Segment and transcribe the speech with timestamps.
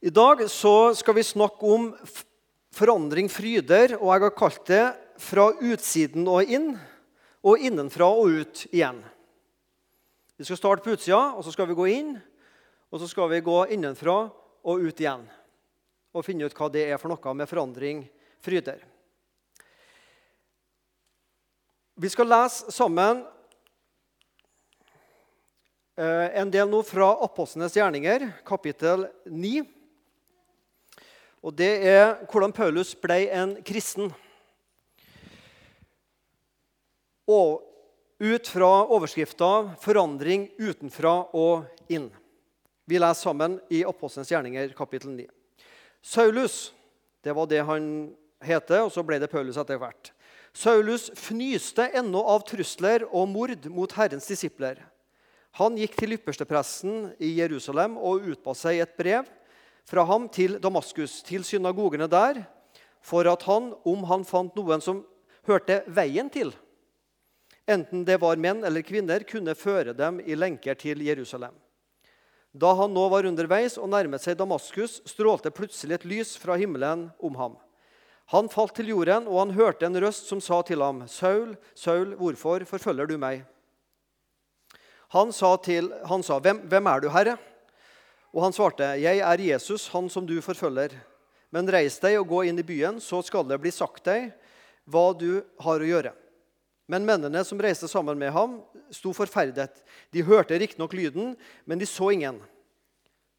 [0.00, 1.90] I dag så skal vi snakke om
[2.72, 4.84] forandring fryder, og jeg har kalt det
[5.20, 6.78] 'fra utsiden og inn'
[7.44, 9.04] og 'innenfra og ut' igjen.
[10.38, 12.22] Vi skal starte på utsida, og så skal vi gå inn.
[12.90, 14.32] Og så skal vi gå innenfra
[14.64, 15.28] og ut igjen
[16.14, 18.08] og finne ut hva det er for noe med forandring
[18.40, 18.80] fryder.
[21.94, 23.26] Vi skal lese sammen
[25.96, 29.79] eh, en del nå fra Apostlenes gjerninger, kapittel 9.
[31.40, 34.10] Og det er hvordan Paulus ble en kristen.
[37.30, 37.62] Og
[38.20, 42.10] ut fra overskrifta 'Forandring utenfra og inn'.
[42.84, 45.26] Vi leser sammen i Apostlenes gjerninger, kapittel 9.
[46.02, 46.74] Saulus,
[47.22, 50.12] det var det han heter, og så ble det Paulus etter hvert.
[50.52, 54.82] Saulus fnyste ennå av trusler og mord mot Herrens disipler.
[55.52, 59.28] Han gikk til ypperstepresten i Jerusalem og utba seg et brev
[59.88, 62.42] fra ham til Damaskus, til synagogene der,
[63.00, 65.04] for at han, om han fant noen som
[65.48, 66.52] hørte veien til,
[67.70, 71.54] enten det var menn eller kvinner, kunne føre dem i lenker til Jerusalem.
[72.50, 77.08] Da han nå var underveis og nærmet seg Damaskus, strålte plutselig et lys fra himmelen
[77.22, 77.54] om ham.
[78.34, 82.14] Han falt til jorden, og han hørte en røst som sa til ham, 'Saul, Saul,
[82.14, 83.44] hvorfor forfølger du meg?'
[85.10, 87.38] Han sa, til, han sa hvem, 'Hvem er du, Herre?'
[88.30, 90.94] Og han svarte, 'Jeg er Jesus, han som du forfølger.'
[91.50, 94.32] 'Men reis deg og gå inn i byen, så skal det bli sagt deg
[94.86, 96.14] hva du har å gjøre.'
[96.90, 99.70] Men mennene som reiste sammen med ham, sto forferdet.
[100.10, 102.40] De hørte riktignok lyden, men de så ingen.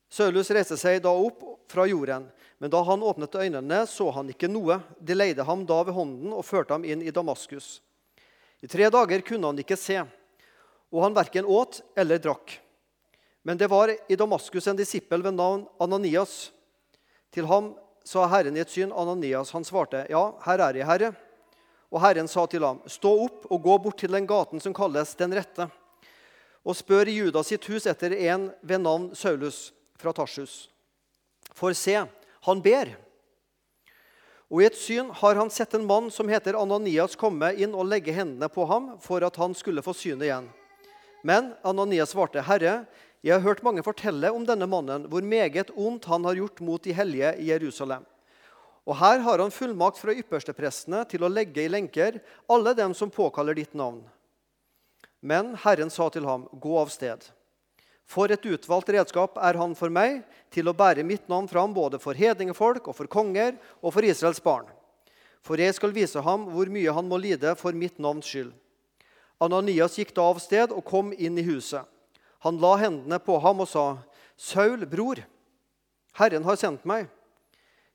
[0.10, 4.48] Saulus reiste seg da opp fra jorden, men da han åpnet øynene, så han ikke
[4.48, 4.80] noe.
[5.00, 7.82] De leide ham da ved hånden og førte ham inn i Damaskus.
[8.64, 10.00] I tre dager kunne han ikke se,
[10.92, 12.60] og han verken åt eller drakk.
[13.42, 16.52] Men det var i Damaskus en disippel ved navn Ananias.
[17.34, 19.52] Til ham sa Herren i et syn, Ananias.
[19.56, 21.12] Han svarte, Ja, her er jeg, Herre.
[21.92, 25.16] Og Herren sa til ham, Stå opp og gå bort til den gaten som kalles
[25.20, 25.68] Den rette,
[26.62, 30.70] og spør i Judas sitt hus etter en ved navn Saulus fra Tarsus.
[31.58, 31.98] For se,
[32.46, 32.94] han ber.
[34.52, 37.88] Og i et syn har han sett en mann som heter Ananias, komme inn og
[37.90, 40.50] legge hendene på ham for at han skulle få synet igjen.
[41.24, 42.84] Men Ananias svarte, Herre,
[43.22, 46.82] jeg har hørt mange fortelle om denne mannen, hvor meget ondt han har gjort mot
[46.82, 48.06] de hellige i Jerusalem.
[48.90, 52.18] Og her har han fullmakt fra yppersteprestene til å legge i lenker
[52.50, 54.02] alle dem som påkaller ditt navn.
[55.22, 57.22] Men Herren sa til ham, gå av sted.
[58.10, 62.02] For et utvalgt redskap er han for meg til å bære mitt navn fram både
[62.02, 64.66] for hedningefolk og for konger og for Israels barn.
[65.46, 68.52] For jeg skal vise ham hvor mye han må lide for mitt navns skyld.
[69.42, 71.86] Ananias gikk da av sted og kom inn i huset.
[72.46, 73.86] Han la hendene på ham og sa,
[74.38, 75.22] Saul, bror,
[76.18, 77.06] Herren har sendt meg.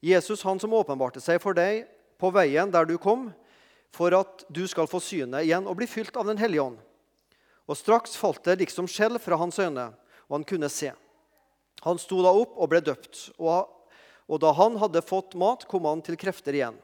[0.05, 1.85] Jesus, han som åpenbarte seg for deg
[2.21, 3.31] på veien der du kom,
[3.95, 6.79] for at du skal få synet igjen og bli fylt av Den hellige ånd.
[7.67, 9.91] Og straks falt det liksom skjell fra hans øyne,
[10.29, 10.93] og han kunne se.
[11.83, 13.73] Han sto da opp og ble døpt, og,
[14.43, 16.79] da han hadde fått mat, kom han til krefter igjen.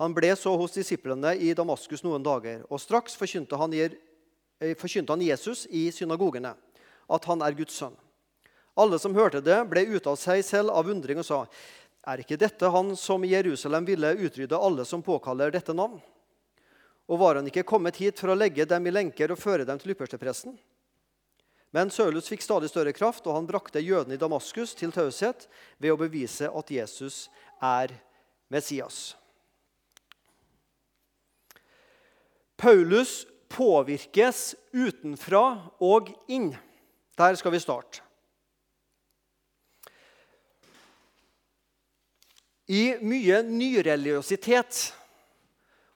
[0.00, 3.74] Han ble så hos disiplene i Damaskus noen dager, og straks forkynte han,
[4.78, 6.54] forkynte han Jesus i synagogene,
[7.08, 7.96] at han er Guds sønn.
[8.78, 11.44] Alle som hørte det, ble ute av seg selv av undring og sa:"
[12.02, 16.00] Er ikke dette han som i Jerusalem ville utrydde alle som påkaller dette navn?
[17.06, 19.78] Og var han ikke kommet hit for å legge dem i lenker og føre dem
[19.78, 20.56] til ypperstepresten?
[21.70, 25.46] Men Saulus fikk stadig større kraft, og han brakte jødene i Damaskus til taushet
[25.78, 27.28] ved å bevise at Jesus
[27.62, 27.94] er
[28.52, 29.14] Messias.
[32.60, 36.52] Paulus påvirkes utenfra og inn.
[37.22, 38.00] Der skal vi starte.
[42.66, 44.78] I mye nyreligiositet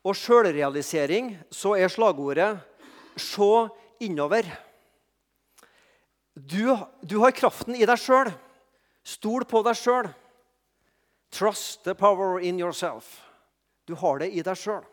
[0.07, 2.61] og sjølrealisering så er slagordet
[3.17, 3.69] 'se
[4.07, 4.53] innover'.
[6.37, 8.31] Du, du har kraften i deg sjøl.
[9.03, 10.13] Stol på deg sjøl.
[11.31, 13.23] Trust the power in yourself.
[13.89, 14.85] Du har det i deg sjøl.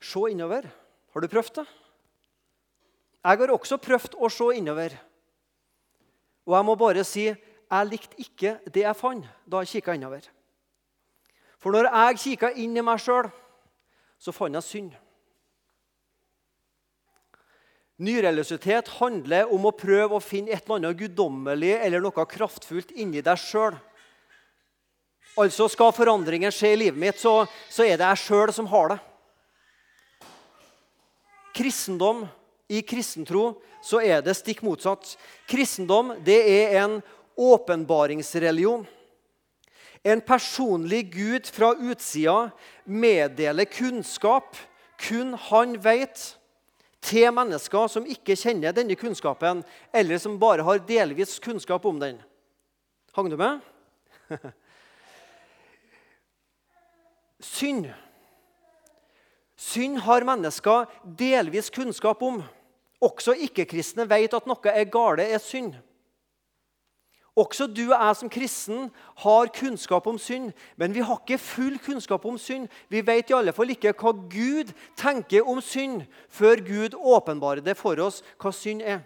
[0.00, 0.66] Se innover.
[1.12, 1.66] Har du prøvd det?
[3.20, 4.94] Jeg har også prøvd å se innover.
[6.48, 10.24] Og jeg må bare si jeg likte ikke det jeg fant da jeg kikka innover.
[11.60, 13.28] For når jeg kikka inn i meg sjøl,
[14.18, 14.96] så fant jeg synd.
[18.00, 23.20] Nyreligiøsitet handler om å prøve å finne et eller annet guddommelig eller noe kraftfullt inni
[23.20, 23.76] deg sjøl.
[25.38, 28.94] Altså Skal forandringen skje i livet mitt, så, så er det jeg sjøl som har
[28.94, 28.98] det.
[31.60, 32.24] Kristendom,
[32.70, 35.16] I kristentro så er det stikk motsatt.
[35.50, 37.00] Kristendom det er en
[37.40, 38.86] åpenbaringsreligion.
[40.06, 42.50] En personlig Gud fra utsida
[42.84, 44.56] meddeler kunnskap
[45.00, 46.36] kun han vet,
[47.00, 52.18] til mennesker som ikke kjenner denne kunnskapen, eller som bare har delvis kunnskap om den.
[53.16, 53.60] Hang du med?
[57.40, 57.88] Synd.
[59.56, 62.42] Synd har mennesker delvis kunnskap om.
[63.00, 65.74] Også ikke-kristne vet at noe er gale, er synd.
[67.38, 68.88] Også du og jeg som kristen
[69.22, 72.68] har kunnskap om synd, men vi har ikke full kunnskap om synd.
[72.88, 77.76] Vi vet i alle fall ikke hva Gud tenker om synd, før Gud åpenbarer det
[77.78, 79.00] for oss hva synd er.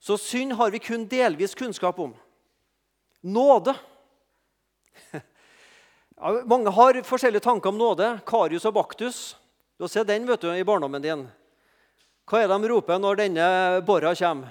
[0.00, 2.14] Så synd har vi kun delvis kunnskap om.
[3.20, 3.74] Nåde.
[6.52, 8.14] Mange har forskjellige tanker om nåde.
[8.26, 9.36] Karius og Baktus.
[9.80, 11.22] Du har sett den vet du, i barndommen din.
[12.28, 13.44] Hva er det de roper når denne
[13.88, 14.50] borra kommer?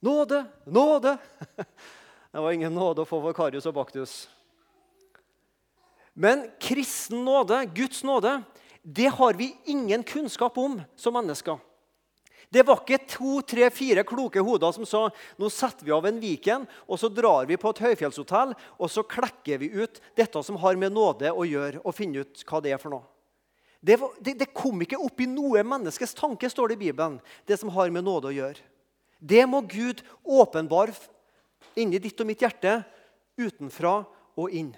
[0.00, 0.38] Nåde!
[0.64, 1.10] Nåde!
[2.32, 4.14] Det var ingen nåde å få for Karius og Baktus.
[6.16, 8.38] Men kristen nåde, Guds nåde,
[8.80, 11.58] det har vi ingen kunnskap om som mennesker.
[12.48, 15.02] Det var ikke to, tre, fire kloke hoder som sa
[15.36, 19.04] nå setter vi av en Viken og så drar vi på et høyfjellshotell og så
[19.04, 22.72] klekker vi ut dette som har med nåde å gjøre, og finner ut hva det
[22.72, 23.04] er for noe.
[23.86, 27.20] Det, var, det, det kom ikke opp i noe menneskes tanke, står det i Bibelen,
[27.46, 28.64] det som har med nåde å gjøre.
[29.18, 30.96] Det må Gud åpenbare
[31.78, 32.80] inni ditt og mitt hjerte,
[33.38, 34.00] utenfra
[34.34, 34.72] og inn.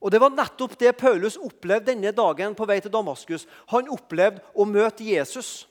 [0.00, 3.46] Og Det var nettopp det Paulus opplevde denne dagen på vei til Damaskus.
[3.72, 5.66] Han opplevde å møte Jesus.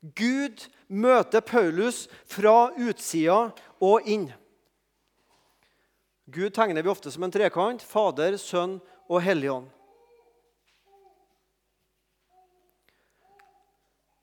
[0.00, 4.30] Gud møter Paulus fra utsida og inn.
[6.30, 9.68] Gud tegner vi ofte som en trekant Fader, Sønn og Helligånd.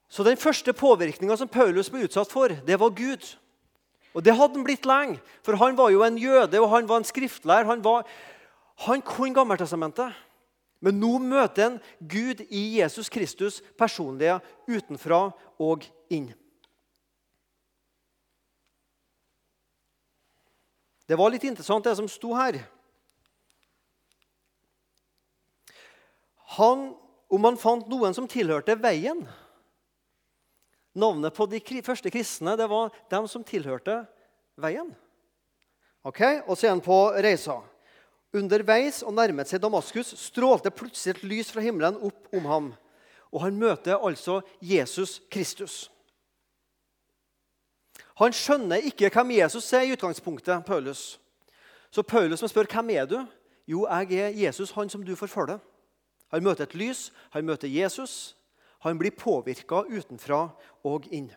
[0.08, 3.26] Så den første påvirkninga som Paulus ble utsatt for, det var Gud.
[4.16, 7.02] Og det hadde han blitt lenge, for han var jo en jøde og han var
[7.02, 7.68] en skriftlærer.
[7.68, 8.08] Han, var,
[8.88, 10.16] han kunne Gammeltestamentet.
[10.80, 14.40] Men nå møter han Gud i Jesus Kristus personlige
[14.70, 16.30] utenfra og inn.
[21.08, 22.60] Det var litt interessant, det som sto her.
[26.58, 26.90] Han,
[27.32, 29.24] om han fant noen som tilhørte veien
[30.98, 34.02] Navnet på de første kristne det var dem som tilhørte
[34.58, 34.90] veien.
[36.04, 37.60] Ok, Og så er han på reisa.
[38.34, 42.74] Underveis og nærmet seg Damaskus strålte plutselig et lys fra himmelen opp om ham.
[43.32, 45.92] Og han møter altså Jesus Kristus.
[48.18, 50.66] Han skjønner ikke hvem Jesus er i utgangspunktet.
[50.66, 51.20] Paulus.
[51.92, 53.20] Så Paulus må spørre hvem er du?
[53.68, 55.60] Jo, jeg er Jesus, han som du forfølger.
[56.32, 58.37] Han møter et lys, han møter Jesus.
[58.88, 60.48] Han blir påvirka utenfra
[60.88, 61.30] og inn.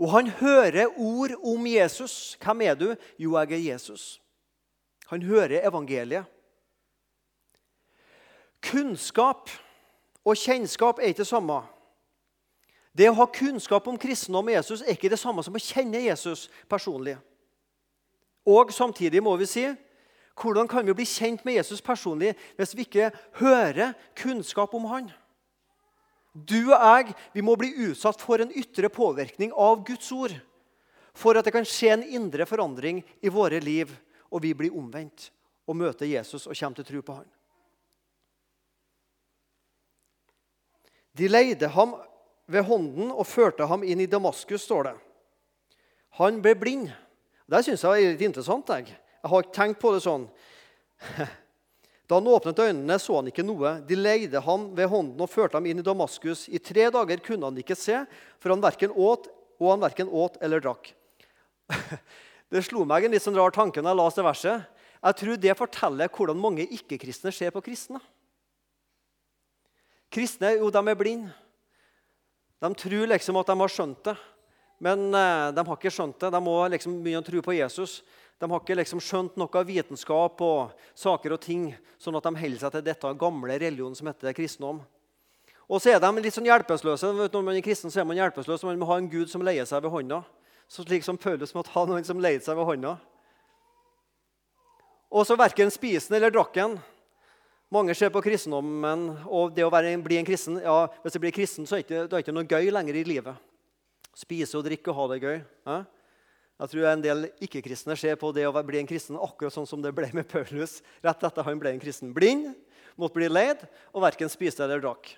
[0.00, 2.38] Og han hører ord om Jesus.
[2.40, 2.94] Hvem er du?
[3.18, 4.20] Jo, jeg er Jesus.
[5.06, 6.24] Han hører evangeliet.
[8.62, 9.50] Kunnskap
[10.24, 11.60] og kjennskap er ikke det samme.
[12.96, 16.02] Det å ha kunnskap om kristendom og Jesus er ikke det samme som å kjenne
[16.02, 17.16] Jesus personlig.
[18.46, 19.68] Og samtidig må vi si
[20.40, 23.10] hvordan kan vi bli kjent med Jesus personlig hvis vi ikke
[23.42, 25.10] hører kunnskap om han?
[26.32, 30.36] Du og jeg vi må bli utsatt for en ytre påvirkning av Guds ord
[31.16, 33.90] for at det kan skje en indre forandring i våre liv,
[34.30, 35.28] og vi blir omvendt
[35.66, 37.28] og møter Jesus og kommer til tro på han.
[41.18, 41.96] De leide ham
[42.50, 44.96] ved hånden og førte ham inn i Damaskus, står det.
[46.22, 46.88] Han ble blind.
[47.50, 48.70] Det syns jeg er litt interessant.
[48.70, 50.26] Jeg, jeg har ikke tenkt på det sånn.
[52.10, 53.76] Da han åpnet øynene, så han ikke noe.
[53.86, 56.48] De leide ham ved hånden og førte ham inn i Damaskus.
[56.50, 58.00] I tre dager kunne han ikke se,
[58.42, 59.28] for han verken åt,
[59.62, 60.90] og han verken åt eller drakk.
[62.50, 64.80] Det slo meg en litt sånn rar tanke når jeg leste verset.
[65.00, 68.00] Jeg tror det forteller hvordan mange ikke-kristne ser på kristne.
[70.10, 71.30] Kristne jo, de er blinde.
[72.60, 74.16] De tror liksom at de har skjønt det,
[74.82, 76.32] men eh, de har ikke skjønt det.
[76.34, 78.00] De må liksom begynne å tro på Jesus.
[78.40, 81.66] De har ikke liksom skjønt noe av vitenskap og saker og ting,
[82.00, 84.80] sånn at de holder seg til dette gamle religionen som heter kristendom.
[85.70, 87.12] Og så er de litt sånn hjelpeløse.
[87.30, 88.64] Når man er kristen, så er man hjelpeløs.
[88.66, 90.22] Man må ha en gud som leier seg ved hånda.
[90.70, 92.96] Så slik som Paulus måtte ha noen som leide seg ved hånda.
[95.10, 96.78] Og så verken spisen eller drakken.
[97.70, 101.34] Mange ser på kristendommen og det å være, bli en kristen ja, Hvis du blir
[101.34, 103.48] kristen, så er det ikke, ikke noe gøy lenger i livet.
[104.16, 105.36] Spise og drikke og ha det gøy.
[105.70, 105.84] Eh?
[106.60, 109.80] Jeg tror en del ikke-kristne ser på det å bli en kristen akkurat sånn som
[109.80, 112.10] det ble med Paulus rett etter han ble en kristen.
[112.12, 112.50] Blind,
[113.00, 113.62] måtte bli leid
[113.94, 115.08] og verken spiste eller drakk.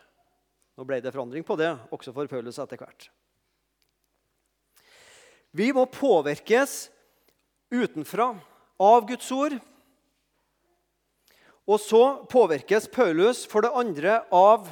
[0.79, 3.09] Nå ble det forandring på det, også for Paulus etter hvert.
[5.53, 6.87] Vi må påvirkes
[7.75, 8.31] utenfra
[8.81, 9.59] av Guds ord.
[11.67, 14.71] Og så påvirkes Paulus for det andre av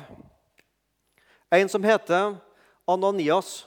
[1.51, 2.39] en som heter
[2.87, 3.65] Ananias.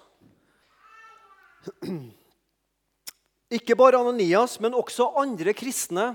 [3.54, 6.14] Ikke bare Ananias, men også andre kristne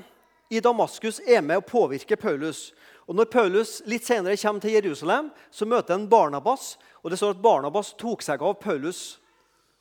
[0.50, 2.72] i Damaskus er med og påvirker Paulus.
[3.06, 6.76] Og Når Paulus litt senere kommer til Jerusalem, så møter han Barnabas.
[7.02, 9.20] og Det står at Barnabas tok seg av Paulus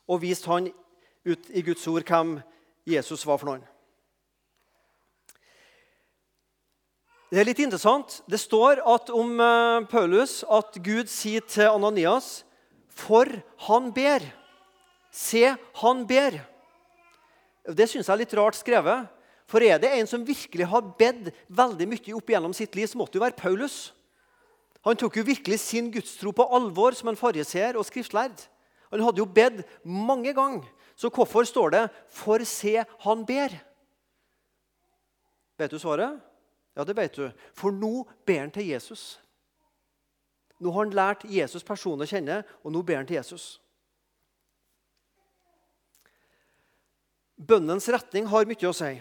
[0.07, 0.69] og viste han
[1.25, 2.37] ut i Guds ord hvem
[2.87, 3.65] Jesus var for noen.
[7.27, 8.21] Det er litt interessant.
[8.29, 12.45] Det står om eh, Paulus at Gud sier til Ananias
[12.87, 13.27] For
[13.67, 14.23] han ber.
[15.11, 16.39] Se, han ber.
[17.67, 19.07] Det syns jeg er litt rart skrevet.
[19.47, 22.99] For er det en som virkelig har bedt veldig mye opp gjennom sitt liv, så
[22.99, 23.77] måtte det jo være Paulus.
[24.87, 28.39] Han tok jo virkelig sin gudstro på alvor som en fariseer og skriftlærd.
[28.91, 30.67] Han hadde jo bedt mange ganger.
[30.95, 33.59] Så hvorfor står det 'For se, han ber'?
[35.57, 36.19] Vet du svaret?
[36.75, 37.31] Ja, det vet du.
[37.53, 39.19] For nå ber han til Jesus.
[40.59, 43.59] Nå har han lært Jesus personlig å kjenne, og nå ber han til Jesus.
[47.37, 48.95] Bønnens retning har mye å si.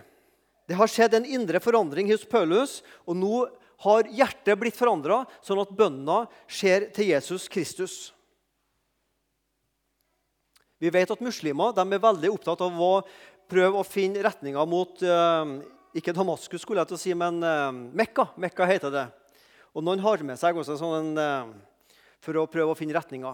[0.67, 3.47] Det har skjedd en indre forandring hos Paulus, og nå
[3.85, 7.97] har hjertet blitt forandra, sånn at bønna skjer til Jesus Kristus.
[10.77, 12.93] Vi vet at muslimer er veldig opptatt av å
[13.49, 15.57] prøve å finne retninga mot uh,
[15.97, 18.29] ikke Damaskus, skulle jeg til å si, men uh, Mekka.
[18.37, 19.07] Mekka heter det.
[19.73, 23.33] Og noen har med seg også sånn, uh, for å prøve å finne retninga.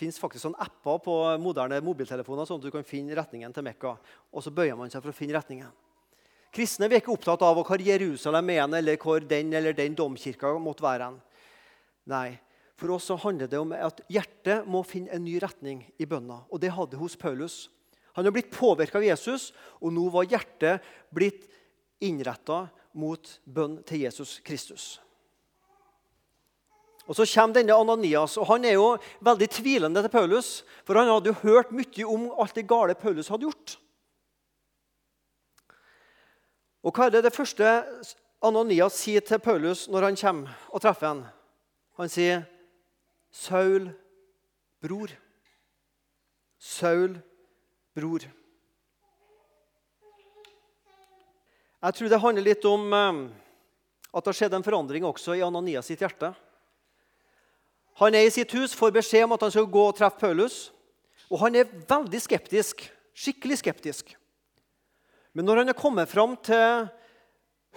[0.00, 3.94] Fins faktisk sånn apper på moderne mobiltelefoner sånn at du kan finne retningen til Mekka.
[4.32, 5.68] Og så bøyer man seg for å finne retningen.
[6.50, 10.86] Kristne er ikke opptatt av hvor Jerusalem er, eller hvor den eller den domkirka måtte
[10.86, 11.12] være.
[12.10, 12.40] Nei,
[12.80, 16.38] For oss så handler det om at hjertet må finne en ny retning i bønna.
[16.48, 17.66] Og det hadde hos Paulus.
[18.16, 19.50] Han har blitt påvirka av Jesus,
[19.84, 21.44] og nå var hjertet blitt
[22.00, 24.94] innretta mot bønn til Jesus Kristus.
[27.10, 30.62] Og Så kommer denne Ananias, og han er jo veldig tvilende til Paulus.
[30.86, 33.78] For han hadde jo hørt mye om alt det gale Paulus hadde gjort.
[36.86, 37.66] Og Hva er det det første
[38.40, 41.24] Ananias sier til Paulus når han kommer og treffer ham?
[41.98, 42.46] Han sier,
[43.30, 43.90] 'Saul,
[44.80, 45.18] bror'.
[46.60, 47.18] Saul,
[47.96, 48.20] bror.
[51.80, 53.20] Jeg tror det handler litt om eh,
[54.12, 56.34] at det har skjedd en forandring også i Ananias sitt hjerte.
[57.98, 60.70] Han er i sitt hus, får beskjed om at han skal gå og treffe Paulus.
[61.30, 62.86] Og han er veldig skeptisk.
[63.14, 64.14] Skikkelig skeptisk.
[65.34, 66.88] Men når han er kommet fram til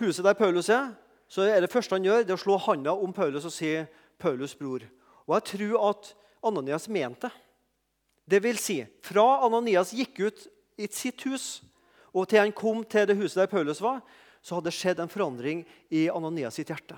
[0.01, 0.93] huset der Paulus er,
[1.27, 3.85] så er det første han gjør, det å slå handa om Paulus og si
[4.21, 4.89] 'Paulus' bror'.
[5.27, 7.31] Og jeg tror at Ananias mente det.
[8.25, 10.47] Det vil si, fra Ananias gikk ut
[10.79, 11.63] i sitt hus,
[12.13, 13.99] og til han kom til det huset der Paulus var,
[14.41, 16.95] så hadde det skjedd en forandring i Ananias sitt hjerte.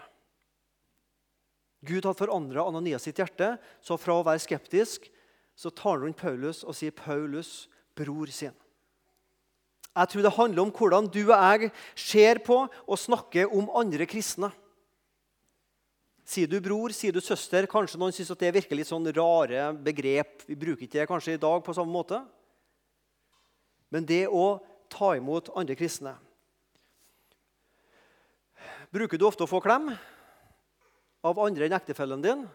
[1.86, 5.10] Gud har forandra Ananias sitt hjerte, så fra å være skeptisk
[5.56, 8.56] så tar han rundt Paulus og sier 'Paulus, bror sin'.
[9.96, 14.06] Jeg tror det handler om hvordan du og jeg ser på og snakker om andre
[14.06, 14.52] kristne.
[16.26, 17.68] Sier du bror, sier du søster?
[17.70, 20.44] Kanskje noen syns det virker litt sånn rare begrep.
[20.50, 22.26] Vi bruker ikke det kanskje i dag på samme måte.
[23.90, 26.16] Men det å ta imot andre kristne.
[28.92, 29.94] Bruker du ofte å få klem
[31.26, 32.46] av andre enn ektefellen din?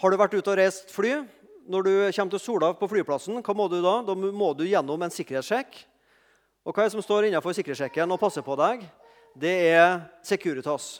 [0.00, 1.22] Har du vært ute og reist fly?
[1.64, 3.96] Når du kommer til Sola på flyplassen, hva må du da?
[4.04, 5.78] Da må du gjennom en sikkerhetssjekk.
[6.64, 8.84] Og hva er det som står innenfor sikkerhetssjekken og passer på deg?
[9.36, 10.98] Det er Securitas.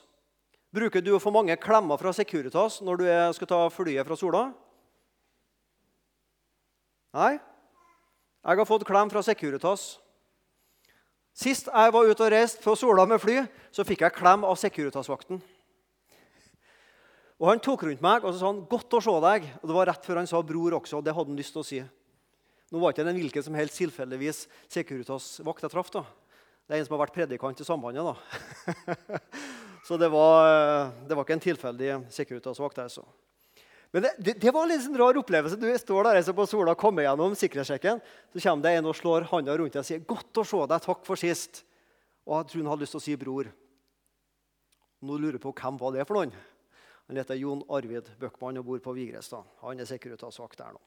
[0.74, 3.04] Bruker du å få mange klemmer fra Securitas når du
[3.36, 4.44] skal ta flyet fra Sola?
[7.14, 7.34] Nei?
[8.44, 9.84] Jeg har fått klem fra Securitas.
[11.34, 13.40] Sist jeg var ute og reiste på Sola med fly,
[13.74, 15.40] så fikk jeg klem av Securitas-vakten.
[17.42, 19.74] Og Han tok rundt meg og så sa han, 'Godt å se deg.' Og Det
[19.74, 20.98] var rett før han sa 'bror' også.
[20.98, 21.82] og Det hadde han lyst til å si.
[22.70, 25.90] Nå var ikke den hvilken som helst tilfeldigvis Securitas-vakt jeg traff.
[25.90, 26.04] da.
[26.66, 28.04] Det er en som har vært predikant i Sambandet.
[28.04, 29.18] da.
[29.86, 32.78] så det var, det var, ikke en tilfeldig Securitas-vakt.
[32.78, 33.04] Altså.
[33.94, 35.54] Men det, det, det, var en sånn rar opplevelse.
[35.54, 38.00] Du står der på sola, kommer gjennom sikkerhetssjekken.
[38.34, 40.82] Så kommer det en og slår handa rundt deg og sier 'Godt å se deg.
[40.82, 41.60] Takk for sist.'
[42.26, 43.52] Og jeg tror han hadde lyst til å si 'bror'.
[45.06, 46.34] Nå lurer jeg på hvem var det for noen.
[47.06, 49.46] Han heter Jon Arvid Bøckmann og bor på Vigrestad.
[49.62, 50.82] Han er Securitas-vakt der nå.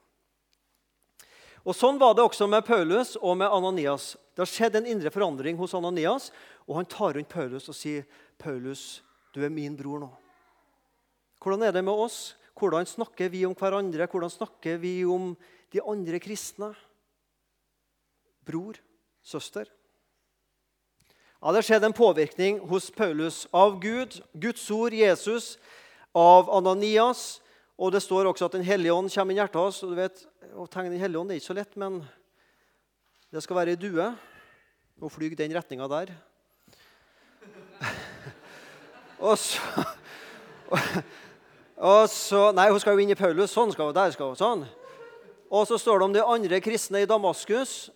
[1.64, 4.18] Og Sånn var det også med Paulus og med Ananias.
[4.36, 6.28] Det har skjedd en indre forandring hos Ananias,
[6.68, 8.04] og han tar rundt Paulus og sier,
[8.38, 10.12] 'Paulus, du er min bror nå.'
[11.40, 12.36] Hvordan er det med oss?
[12.58, 14.08] Hvordan snakker vi om hverandre?
[14.10, 15.36] Hvordan snakker vi om
[15.74, 16.72] de andre kristne?
[18.48, 18.80] Bror,
[19.22, 19.70] søster.
[21.38, 25.58] Ja, Det skjedde en påvirkning hos Paulus av Gud, Guds ord, Jesus,
[26.16, 27.42] av Ananias.
[27.78, 29.80] Og det står også at Den hellige ånd kommer inn i hjertet hans.
[29.80, 32.02] du vet, Å tegne Den hellige ånd er ikke så lett, men
[33.30, 34.16] det skal være ei due.
[34.98, 36.10] Nå fly den retninga der.
[39.28, 39.62] og så,
[41.78, 43.54] og så Nei, hun skal jo inn i Paulus.
[43.54, 43.98] Sånn skal hun.
[43.98, 44.40] Der skal hun.
[44.40, 44.64] Sånn.
[45.48, 47.90] Og så står det om de andre kristne i Damaskus.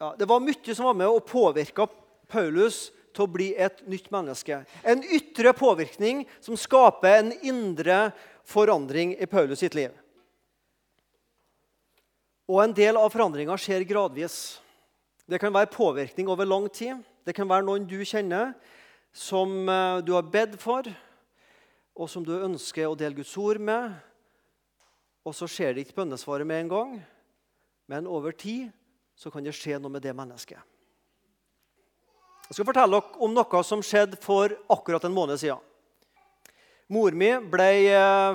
[0.00, 1.88] Ja, det var mye som var med og påvirka
[2.30, 4.60] Paulus til å bli et nytt menneske.
[4.84, 8.10] En ytre påvirkning som skaper en indre
[8.46, 9.90] forandring i Paulus sitt liv.
[12.46, 14.60] Og En del av forandringa skjer gradvis.
[15.26, 17.02] Det kan være påvirkning over lang tid.
[17.26, 18.52] Det kan være noen du kjenner,
[19.10, 20.86] som eh, du har bedt for,
[21.96, 23.94] og som du ønsker å dele Guds ord med.
[25.26, 26.96] Og så skjer det ikke bønnesvaret med en gang,
[27.90, 28.68] men over tid
[29.16, 30.60] så kan det skje noe med det mennesket.
[32.46, 35.62] Jeg skal fortelle dere om noe som skjedde for akkurat en måned siden.
[36.92, 37.70] Mor mi ble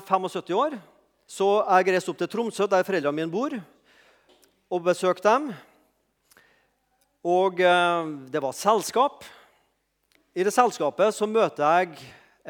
[0.04, 0.74] 75 eh, år,
[1.30, 3.54] så jeg reiste opp til Tromsø, der foreldrene mine bor,
[4.68, 5.54] og besøkte dem.
[7.24, 9.24] Og eh, det var selskap.
[10.36, 12.02] I det selskapet så møter jeg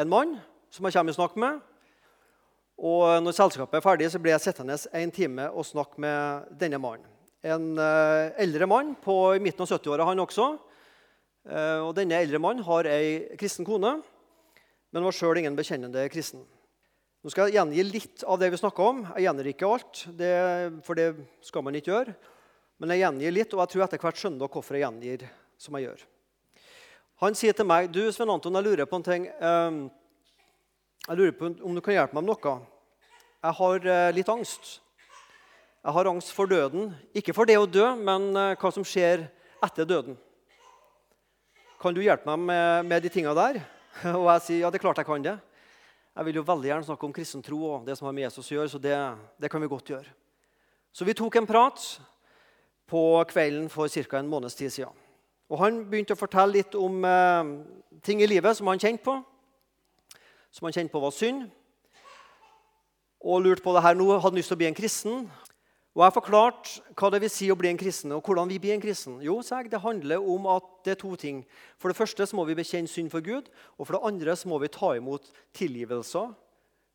[0.02, 0.40] en mann
[0.72, 1.60] som jeg kommer i snakk med.
[2.82, 6.80] Og når selskapet er ferdig, så blir jeg sittende en time og snakke med denne
[6.82, 7.06] mannen.
[7.42, 10.48] En eh, eldre mann på midten av 70-åra, han også.
[11.50, 13.96] Eh, og Denne eldre mannen har ei kristen kone,
[14.92, 16.44] men var sjøl ingen bekjennende kristen.
[17.22, 19.02] Nå skal jeg gjengi litt av det vi snakka om.
[19.14, 20.34] Jeg gjengir ikke alt, det,
[20.86, 21.12] for det
[21.46, 22.16] skal man ikke gjøre.
[22.82, 25.26] Men jeg gjengir litt, og jeg tror etter hvert skjønner dere hvorfor jeg gjengir
[25.62, 26.06] som jeg gjør.
[27.22, 29.28] Han sier til meg du, Sven Anton, jeg lurer på en ting.
[31.08, 32.58] Jeg lurer på om du kan hjelpe meg med noe.
[33.42, 34.76] Jeg har eh, litt angst.
[35.82, 36.92] Jeg har angst for døden.
[37.18, 39.24] Ikke for det å dø, men eh, hva som skjer
[39.66, 40.20] etter døden.
[41.82, 43.58] Kan du hjelpe meg med, med de tinga der?
[44.20, 45.40] Og jeg sier ja, det er klart jeg kan det.
[46.12, 48.50] Jeg vil jo veldig gjerne snakke om kristen tro og det som har med Jesus
[48.52, 48.96] å gjøre, så det,
[49.40, 50.12] det kan vi godt gjøre.
[50.92, 51.86] Så vi tok en prat
[52.92, 54.20] på kvelden for ca.
[54.20, 54.94] en måneds tid siden.
[55.50, 57.54] Og Han begynte å fortelle litt om eh,
[58.04, 59.18] ting i livet som han kjente på.
[60.52, 61.48] Som han kjente på var synd.
[63.22, 65.26] Og lurte på det her nå, hadde lyst til å bli en kristen.
[65.92, 68.74] Og Jeg forklarte hva det vil si å bli en kristen, og hvordan vi blir
[68.78, 69.20] en kristen.
[69.22, 71.46] Jo, jeg, Det handler om at det er to ting.
[71.78, 73.52] For det første så må vi bekjenne synd for Gud.
[73.78, 76.32] Og for det andre så må vi ta imot tilgivelser,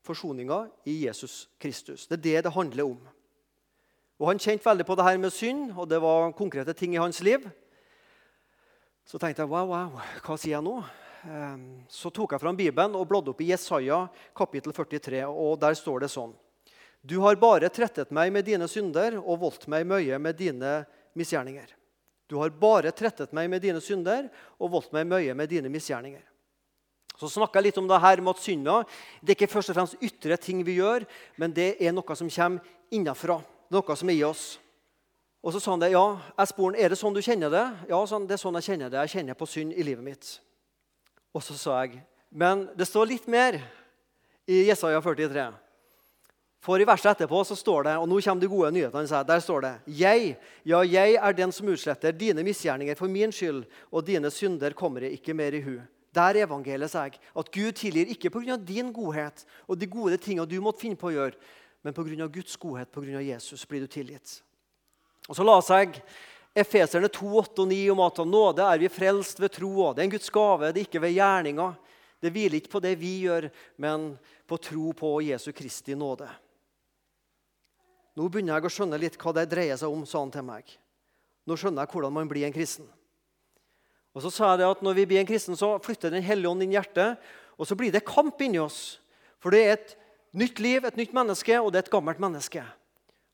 [0.03, 2.07] forsoninger, i Jesus Kristus.
[2.07, 2.97] Det er det det handler om.
[4.19, 6.97] Og Han kjente veldig på det her med synd, og det var konkrete ting i
[7.01, 7.39] hans liv.
[9.05, 10.81] Så tenkte jeg wow, wow, hva sier jeg nå?
[11.27, 14.05] Ehm, så tok jeg fram Bibelen og bladde opp i Jesaja
[14.37, 16.31] kapittel 43, og der står det sånn.
[17.03, 20.79] Du har bare trettet meg med dine synder og voldt meg mye med dine
[21.17, 21.67] misgjerninger.
[22.27, 24.27] Du har bare trettet meg med dine synder
[24.59, 26.23] og voldt meg mye med dine misgjerninger.
[27.17, 28.81] Så snakka jeg litt om det her med at synda
[29.21, 31.05] det er ikke først og fremst ytre ting vi gjør,
[31.39, 33.39] men det er noe som kommer innenfra.
[33.73, 34.57] Noe som er i oss.
[35.43, 36.05] Og så sa han det, ja,
[36.37, 37.65] jeg spurte er det sånn du kjenner det.
[37.89, 39.01] Ja, det er sånn jeg kjenner det.
[39.05, 40.29] Jeg kjenner på synd i livet mitt.
[41.35, 43.59] Og så sa jeg, men det står litt mer
[44.47, 45.47] i Jesaja 43.
[46.63, 49.61] For i verset etterpå så står det, og nå kommer de gode nyhetene, der står
[49.63, 50.33] det Jeg,
[50.67, 53.61] ja, jeg er den som utsletter dine misgjerninger for min skyld,
[53.91, 55.77] og dine synder kommer jeg ikke mer i hu.
[56.15, 58.57] Der er evangeliet jeg, at Gud tilgir ikke pga.
[58.57, 61.37] din godhet og de gode tingene du måtte finne på å gjøre,
[61.83, 62.27] men pga.
[62.27, 63.21] Guds godhet, pga.
[63.21, 64.41] Jesus, blir du tilgitt.
[65.29, 66.01] Og Så la seg
[66.57, 69.91] Efeserne 2, 8 og 9 om at av nåde er vi frelst ved tro.
[69.93, 71.67] Det er en Guds gave, det er ikke ved gjerninga.
[72.17, 74.09] Det hviler ikke på det vi gjør, men
[74.49, 76.29] på tro på Jesu Kristi nåde.
[78.17, 80.71] Nå begynner jeg å skjønne litt hva det dreier seg om, sa han til meg.
[81.45, 82.87] Nå skjønner jeg hvordan man blir en kristen.
[84.17, 86.65] Og så sa jeg at Når vi blir en kristen, så flytter Den hellige ånd
[86.65, 87.21] inn i hjertet.
[87.57, 88.97] Og så blir det kamp inni oss.
[89.37, 89.93] For det er et
[90.33, 92.65] nytt liv, et nytt menneske, og det er et gammelt menneske.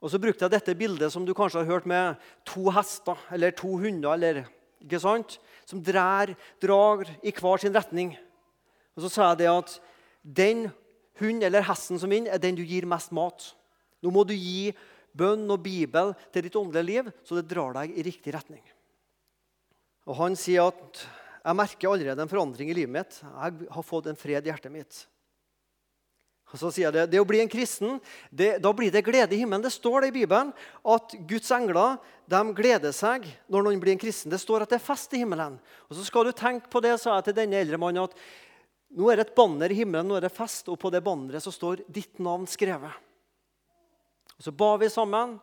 [0.03, 3.55] Og så brukte jeg dette bildet som du kanskje har hørt med to hester eller
[3.55, 4.11] to hunder.
[4.13, 4.43] eller,
[4.83, 5.37] ikke sant?
[5.65, 8.17] Som drar, drar i hver sin retning.
[8.97, 9.77] Og så sa jeg det at
[10.23, 10.65] den
[11.21, 13.53] hunden eller hesten som vinner, er den du gir mest mat.
[14.03, 14.73] Nå må du gi
[15.15, 18.63] bønn og Bibel til ditt åndelige liv, så det drar deg i riktig retning.
[20.03, 21.05] Og Han sier at
[21.43, 23.21] jeg merker allerede en forandring i livet mitt.
[23.23, 25.05] Jeg har fått en fred i hjertet mitt.
[26.53, 27.97] Og så sier det, det å bli en kristen,
[28.29, 29.63] det, da blir det glede i himmelen.
[29.65, 30.51] Det står det i Bibelen
[30.85, 31.97] at Guds engler
[32.29, 34.29] de gleder seg når noen blir en kristen.
[34.29, 35.57] Det står at det er fest i himmelen.
[35.89, 38.17] Og så skal du tenke på det, sa jeg til denne eldre mannen, at
[38.93, 41.41] Nå er det et banner i himmelen, nå er det fest, og på det banneret
[41.41, 42.93] så står ditt navn skrevet.
[44.37, 45.39] Og Så ba vi sammen,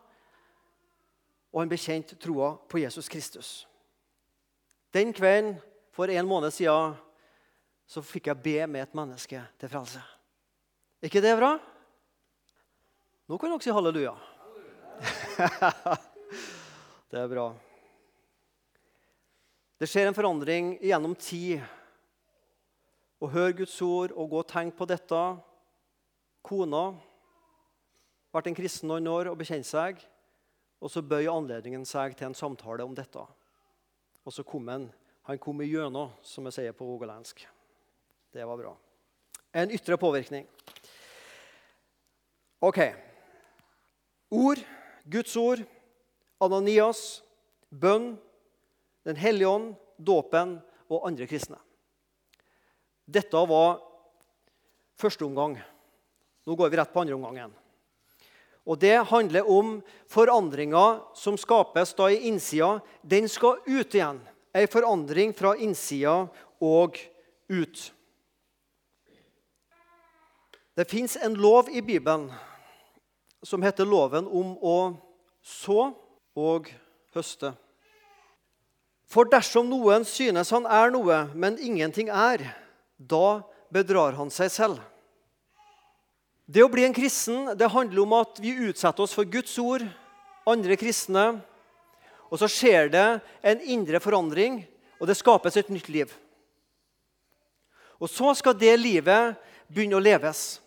[1.51, 3.66] og han bekjente troa på Jesus Kristus.
[4.94, 5.57] Den kvelden
[5.90, 6.94] for en måned siden
[7.90, 10.03] så fikk jeg be med et menneske til frelse.
[11.00, 11.54] Ikke det bra?
[13.24, 14.12] Nå kan dere si halleluja.
[17.10, 17.46] det er bra.
[19.80, 21.62] Det skjer en forandring gjennom tid.
[23.20, 25.20] Å høre Guds ord og gå og tenke på dette.
[26.44, 26.90] Kona
[28.32, 30.02] vært en kristen noen år og bekjent seg.
[30.80, 33.24] Og så bøy anledningen seg til en samtale om dette.
[34.24, 34.90] Og så kom han.
[35.28, 37.40] Han kom igjennom, som jeg sier på rogalandsk.
[38.32, 38.76] Det var bra.
[39.56, 40.44] En ytre påvirkning.
[42.61, 42.79] Ok.
[44.31, 44.61] Ord,
[45.05, 45.62] Guds ord,
[46.40, 47.23] Ananias,
[47.70, 48.18] bønn,
[49.01, 50.59] Den hellige ånd, dåpen
[50.92, 51.57] og andre kristne.
[53.09, 53.79] Dette var
[55.01, 55.55] første omgang.
[56.44, 57.55] Nå går vi rett på andre omgangen.
[58.68, 62.83] Og Det handler om forandringer som skapes da i innsida.
[63.01, 64.20] Den skal ut igjen.
[64.53, 66.29] Ei forandring fra innsida
[66.61, 67.01] og
[67.49, 67.83] ut.
[70.77, 72.29] Det fins en lov i Bibelen
[73.42, 74.76] som heter loven om å
[75.40, 75.90] så
[76.37, 76.68] og
[77.16, 77.55] høste.
[79.11, 82.44] For dersom noen synes han er noe, men ingenting er,
[82.96, 84.79] da bedrar han seg selv.
[86.50, 89.85] Det å bli en kristen det handler om at vi utsetter oss for Guds ord,
[90.46, 91.40] andre kristne,
[92.31, 93.07] og så skjer det
[93.42, 94.62] en indre forandring,
[95.03, 96.11] og det skapes et nytt liv.
[97.98, 99.37] Og så skal det livet
[99.70, 100.61] begynne å leves.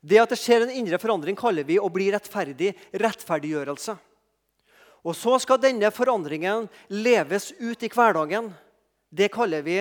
[0.00, 2.72] Det at det skjer en indre forandring, kaller vi å bli rettferdig.
[2.96, 3.96] Rettferdiggjørelse.
[5.04, 8.50] Og så skal denne forandringen leves ut i hverdagen.
[9.08, 9.78] Det kaller vi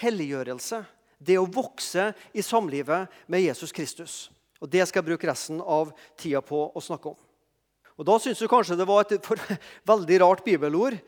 [0.00, 0.82] helliggjørelse.
[1.18, 4.28] Det å vokse i samlivet med Jesus Kristus.
[4.60, 7.18] Og Det skal jeg bruke resten av tida på å snakke om.
[7.98, 9.30] Og Da syns du kanskje det var et
[9.92, 10.98] veldig rart bibelord.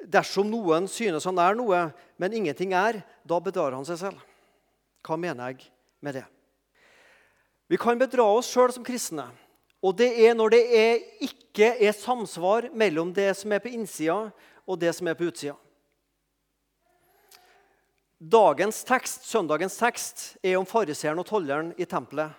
[0.00, 4.20] Dersom noen synes han er noe, men ingenting er, da bedrar han seg selv.
[5.04, 5.68] Hva mener jeg
[6.00, 6.26] med det?
[7.70, 9.28] Vi kan bedra oss sjøl som kristne.
[9.80, 14.32] Og det er når det er, ikke er samsvar mellom det som er på innsida,
[14.66, 15.54] og det som er på utsida.
[18.20, 22.34] Dagens tekst, Søndagens tekst er om fariseeren og tolleren i tempelet.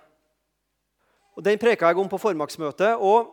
[1.34, 3.00] Og Den preka jeg om på formaksmøtet.
[3.00, 3.32] og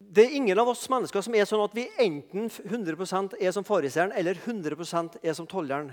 [0.00, 3.64] Det er ingen av oss mennesker som er sånn at vi enten 100% er som
[3.64, 5.92] fariseeren eller 100% er som tolleren.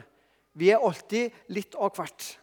[0.54, 2.38] Vi er alltid litt av hvert.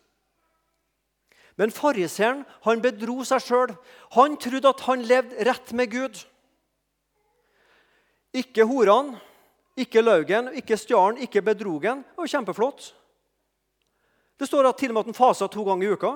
[1.57, 3.73] Men fariseeren han bedro seg sjøl.
[4.17, 6.21] Han trodde at han levde rett med Gud.
[8.37, 9.17] Ikke horene,
[9.77, 12.03] ikke laugen, ikke stjalen, ikke bedrogen.
[12.05, 12.91] Det var kjempeflott.
[14.37, 16.13] Det står at til og med at han fasa to ganger i uka.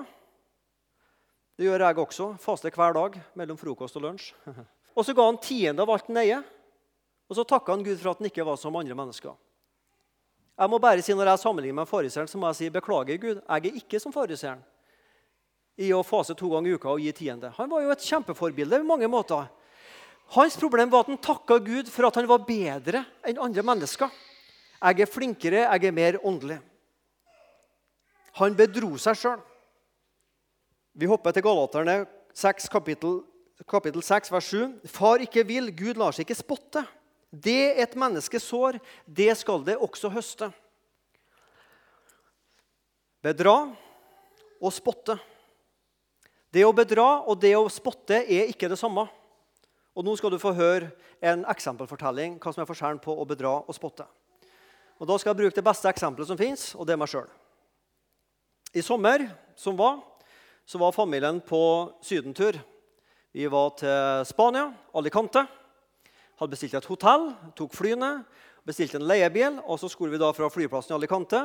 [1.57, 2.27] Det gjør jeg også.
[2.41, 4.33] Faster hver dag mellom frokost og lunsj.
[4.99, 6.41] Og så ga han tiende av alt han eier.
[7.31, 9.37] Og så takka han Gud for at han ikke var som andre mennesker.
[10.61, 13.39] Jeg må bare si Når jeg sammenligner med fariseeren, så må jeg si beklager, Gud.
[13.39, 14.61] Jeg er ikke som fariseeren
[15.79, 17.53] i å fase to ganger i uka og gi tiende.
[17.57, 19.47] Han var jo et kjempeforbilde på mange måter.
[20.35, 24.11] Hans problem var at han takka Gud for at han var bedre enn andre mennesker.
[24.81, 26.61] Jeg er flinkere, jeg er mer åndelig.
[28.39, 29.41] Han bedro seg sjøl.
[30.95, 31.97] Vi hopper til Galaterne
[32.37, 33.21] 6, kapittel,
[33.69, 34.79] kapittel 6, vers 7.
[34.91, 36.85] Far ikke vil, Gud lar seg ikke spotte.
[37.31, 40.51] Det et menneske sår, det skal det også høste.
[43.23, 43.69] Bedra
[44.61, 45.19] og spotte.
[46.51, 49.05] Det å bedra og det å spotte er ikke det samme.
[49.95, 50.91] Og Nå skal du få høre
[51.23, 54.07] en eksempelfortelling hva som er forskjellen på å bedra og spotte.
[54.99, 57.29] Og Da skal jeg bruke det beste eksempelet som fins, og det er meg sjøl.
[58.75, 59.25] I sommer
[59.59, 60.01] som var,
[60.67, 61.63] så var familien på
[62.03, 62.59] sydentur.
[63.33, 65.43] Vi var til Spania, Alicante.
[66.39, 68.25] Hadde bestilt et hotell, tok flyene,
[68.67, 69.59] bestilte en leiebil.
[69.67, 71.43] Og så skulle vi da fra flyplassen i Alicante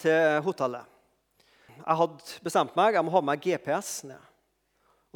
[0.00, 0.84] til hotellet.
[1.76, 4.20] Jeg hadde bestemt meg jeg må ha med meg GPS ned.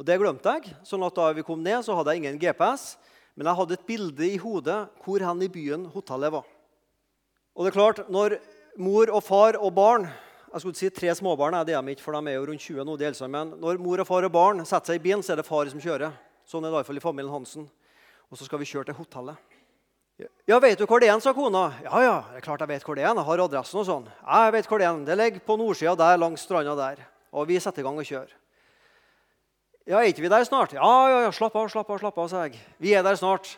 [0.01, 0.73] Og Det glemte jeg.
[0.81, 2.97] sånn at Da vi kom ned, så hadde jeg ingen GPS.
[3.37, 6.47] Men jeg hadde et bilde i hodet hvor hen i byen hotellet var.
[7.55, 8.39] Og det er klart, når
[8.81, 10.09] mor og far og barn
[10.51, 12.83] jeg skulle si tre småbarn, er det de ikke, for de er jo rundt 20
[12.83, 12.97] nå.
[12.97, 15.35] de eldste, Men når mor og far og barn setter seg i bilen, så er
[15.37, 16.11] det far som kjører.
[16.43, 17.69] Sånn er det i fall i familien Hansen.
[18.29, 19.37] Og så skal vi kjøre til hotellet.
[20.47, 21.71] Ja, vet du hvor det er, sa kona.
[21.85, 23.13] Ja, ja, det er klart jeg vet hvor det er.
[23.13, 24.09] Jeg har adressen og sånn.
[24.27, 25.05] Jeg vet hvor Det er.
[25.05, 27.05] Det ligger på nordsida der, langs stranda der.
[27.31, 28.40] Og vi setter i gang og kjører.
[29.89, 30.75] Ja, er ikke vi der snart?
[30.77, 32.59] Ja, ja, ja, slapp av, slapp av, slapp av, sa jeg.
[32.81, 33.55] Vi er der snart.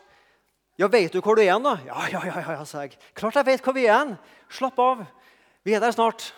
[0.79, 1.75] Ja, vet du hvor du er, da?
[1.85, 2.95] Ja, ja, ja, ja, sa jeg.
[3.17, 4.15] Klart jeg vet hvor vi er.
[4.53, 5.03] Slapp av.
[5.67, 6.31] Vi er der snart.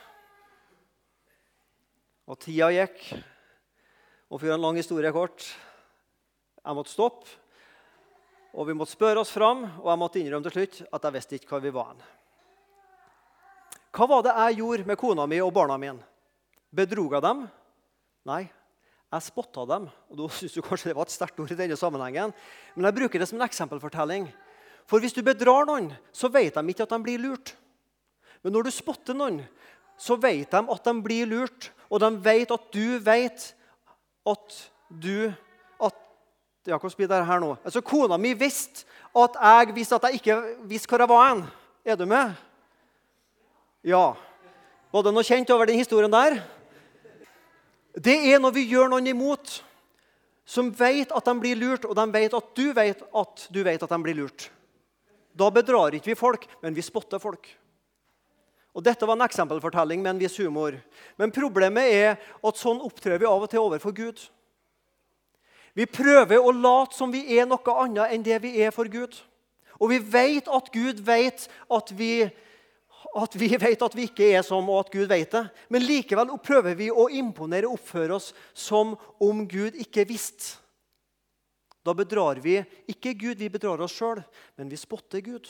[2.25, 3.05] Og tida gikk.
[4.25, 5.45] Og for å gjøre en lang historie kort
[6.65, 7.29] jeg måtte stoppe.
[8.55, 11.37] Og vi måtte spørre oss fram, og jeg måtte innrømme til slutt at jeg visste
[11.37, 11.95] ikke hvor vi var.
[13.95, 16.01] Hva var det jeg gjorde med kona mi og barna mine?
[16.75, 17.43] Bedrog jeg dem?
[18.25, 18.45] Nei,
[19.15, 19.89] jeg spotta dem.
[20.11, 22.33] Og Da syns du kanskje det var et sterkt ord i denne sammenhengen,
[22.75, 24.29] men jeg bruker det som en eksempelfortelling.
[24.85, 27.55] For hvis du bedrar noen, så vet de ikke at de blir lurt.
[28.45, 29.41] Men når du spotter noen,
[29.97, 33.47] så vet de at de blir lurt, og de vet at du vet
[34.25, 34.57] at
[34.89, 35.33] du
[35.81, 35.95] at,
[36.67, 37.55] ja, Hvordan blir det her nå?
[37.63, 40.37] Altså, Kona mi visste at jeg visste at jeg ikke
[40.69, 41.27] visste hvor jeg var.
[41.29, 41.43] hen.
[41.85, 42.33] Er du med?
[43.85, 44.13] Ja.
[44.91, 46.39] Var det noe kjent over den historien der?
[47.95, 49.59] Det er når vi gjør noen imot,
[50.45, 53.83] som vet at de blir lurt, og de vet at du vet at du vet
[53.83, 54.49] at de blir lurt.
[55.35, 57.47] Da bedrar ikke vi folk, men vi spotter folk.
[58.75, 60.75] Og Dette var en eksempelfortelling med en viss humor.
[61.15, 64.19] Men problemet er at sånn opptrer vi av og til overfor Gud.
[65.75, 69.15] Vi prøver å late som vi er noe annet enn det vi er for Gud.
[69.79, 72.27] Og vi vet at Gud vet at vi,
[73.15, 75.45] at vi vet at vi ikke er som, og at Gud vet det.
[75.71, 80.57] Men likevel prøver vi å imponere og oppføre oss som om Gud ikke visste.
[81.85, 82.57] Da bedrar vi
[82.89, 84.23] ikke Gud, vi bedrar oss sjøl,
[84.57, 85.47] men vi spotter Gud.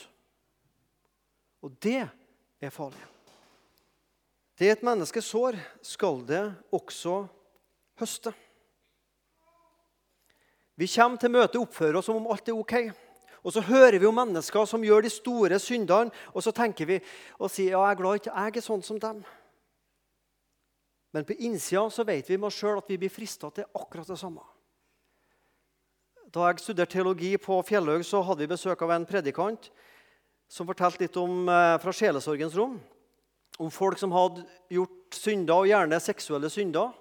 [1.63, 3.01] Og det er farlig.
[4.55, 6.43] Det et menneske sår, skal det
[6.75, 7.23] også
[7.99, 8.31] høste.
[10.75, 12.75] Vi kommer til møtet og oppfører oss som om alt er ok.
[13.45, 16.99] Og så hører vi om mennesker som gjør de store syndene, og så tenker vi
[17.37, 19.21] og sier ja, jeg er glad ikke jeg er sånn som dem.
[21.13, 24.09] Men på innsida så vet vi med oss sjøl at vi blir frista til akkurat
[24.09, 24.41] det samme.
[26.33, 29.69] Da jeg studerte teologi på Fjellhaug, så hadde vi besøk av en predikant
[30.51, 32.81] som fortalte litt om, eh, fra sjelesorgens rom
[33.59, 36.91] om folk som hadde gjort synder, og gjerne seksuelle synder.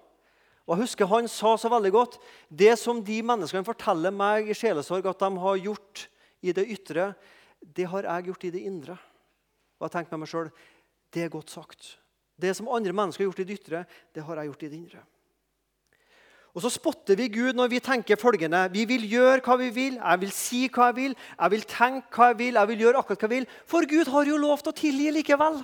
[0.65, 4.55] Og jeg husker Han sa så veldig godt det som de menneskene forteller meg i
[4.57, 6.09] sjelesorg at de har gjort
[6.45, 7.13] i det ytre,
[7.65, 8.97] det har jeg gjort i det indre.
[9.81, 10.53] Og jeg tenker med meg sjøl
[11.15, 11.95] det er godt sagt.
[12.35, 14.79] Det som andre mennesker har gjort i det ytre, det har jeg gjort i det
[14.81, 15.03] indre.
[16.55, 19.97] Og så spotter vi Gud når vi tenker følgende Vi vil gjøre hva vi vil,
[19.99, 23.01] jeg vil si hva jeg vil, jeg vil tenke hva jeg vil, jeg vil gjøre
[23.01, 23.49] akkurat hva jeg vil.
[23.71, 25.63] For Gud har jo lovt å tilgi likevel.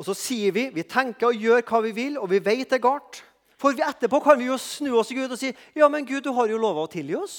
[0.00, 2.78] Og så sier vi, vi tenker og gjør hva vi vil, og vi vet det
[2.78, 3.20] er galt.
[3.60, 6.32] For etterpå kan vi jo snu oss til Gud og si ja, men Gud, du
[6.36, 7.38] har jo lova å tilgi oss.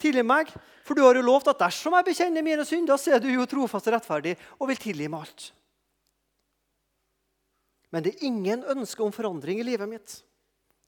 [0.00, 0.48] Tilgi meg,
[0.86, 3.46] for du har jo lovt at dersom jeg bekjenner mine synder, så er du jo
[3.46, 5.52] trofast og rettferdig og vil tilgi meg alt.
[7.92, 10.22] Men det er ingen ønske om forandring i livet mitt.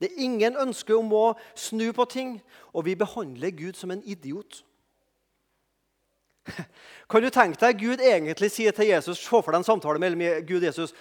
[0.01, 1.27] Det er ingen ønske om å
[1.57, 2.39] snu på ting.
[2.73, 4.63] Og vi behandler Gud som en idiot.
[7.11, 10.25] Kan du tenke deg Gud egentlig sier til Jesus Se for deg en samtale mellom
[10.49, 10.97] Gud og Jesus.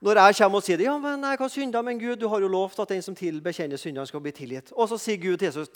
[0.00, 2.40] Når jeg kommer og sier det, ja, men jeg har synda, men Gud, du har
[2.40, 4.72] jo lovt at den som tilbekjenner syndene, skal bli tilgitt.
[4.72, 5.70] Og så sier Gud til Jesus